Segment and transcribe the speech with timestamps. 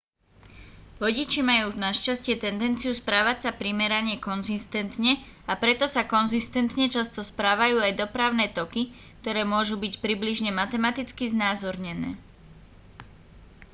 [1.01, 5.13] vodiči majú našťastie tendenciu správať sa primerane konzistentne
[5.45, 8.83] a preto sa konzistentne často správajú aj dopravné toky
[9.21, 12.11] ktoré môžu byť približne matematicky znázornené